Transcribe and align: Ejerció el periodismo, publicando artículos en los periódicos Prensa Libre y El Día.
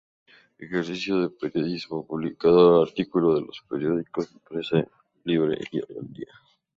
Ejerció 0.57 1.19
el 1.21 1.31
periodismo, 1.33 2.03
publicando 2.03 2.81
artículos 2.81 3.39
en 3.39 3.45
los 3.45 3.63
periódicos 3.69 4.33
Prensa 4.49 4.83
Libre 5.25 5.59
y 5.71 5.77
El 5.77 6.11
Día. 6.11 6.33